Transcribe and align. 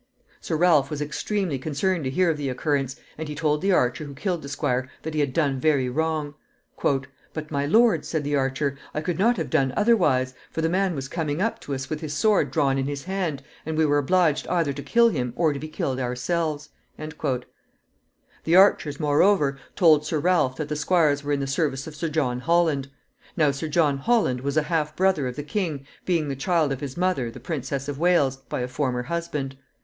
Sir 0.39 0.55
Ralph 0.57 0.89
was 0.89 0.99
extremely 0.99 1.59
concerned 1.59 2.05
to 2.05 2.09
hear 2.09 2.31
of 2.31 2.37
the 2.37 2.49
occurrence, 2.49 2.95
and 3.19 3.29
he 3.29 3.35
told 3.35 3.61
the 3.61 3.71
archer 3.71 4.03
who 4.03 4.15
killed 4.15 4.41
the 4.41 4.49
squire 4.49 4.89
that 5.03 5.13
he 5.13 5.19
had 5.19 5.31
done 5.31 5.59
very 5.59 5.89
wrong. 5.89 6.33
"But, 6.81 7.51
my 7.51 7.67
lord," 7.67 8.03
said 8.03 8.23
the 8.23 8.35
archer, 8.35 8.79
"I 8.95 9.01
could 9.01 9.19
not 9.19 9.37
have 9.37 9.51
done 9.51 9.71
otherwise; 9.77 10.33
for 10.49 10.61
the 10.63 10.69
man 10.69 10.95
was 10.95 11.07
coming 11.07 11.39
up 11.39 11.59
to 11.59 11.75
us 11.75 11.87
with 11.87 12.01
his 12.01 12.15
sword 12.15 12.49
drawn 12.49 12.79
in 12.79 12.87
his 12.87 13.03
hand, 13.03 13.43
and 13.63 13.77
we 13.77 13.85
were 13.85 13.99
obliged 13.99 14.47
either 14.47 14.73
to 14.73 14.81
kill 14.81 15.09
him 15.09 15.33
or 15.35 15.53
to 15.53 15.59
be 15.59 15.67
killed 15.67 15.99
ourselves." 15.99 16.69
The 16.97 18.55
archers, 18.55 18.99
moreover, 18.99 19.59
told 19.75 20.03
Sir 20.03 20.17
Ralph 20.17 20.55
that 20.55 20.69
the 20.69 20.75
squires 20.75 21.23
were 21.23 21.31
in 21.33 21.41
the 21.41 21.45
service 21.45 21.85
of 21.85 21.95
Sir 21.95 22.09
John 22.09 22.39
Holland. 22.39 22.87
Now 23.37 23.51
Sir 23.51 23.67
John 23.67 23.99
Holland 23.99 24.41
was 24.41 24.57
a 24.57 24.63
half 24.63 24.95
brother 24.95 25.27
of 25.27 25.35
the 25.35 25.43
king, 25.43 25.85
being 26.07 26.27
the 26.27 26.35
child 26.35 26.71
of 26.71 26.79
his 26.81 26.97
mother, 26.97 27.29
the 27.29 27.39
Princess 27.39 27.87
of 27.87 27.99
Wales, 27.99 28.37
by 28.37 28.61
a 28.61 28.67
former 28.67 29.03
husband. 29.03 29.55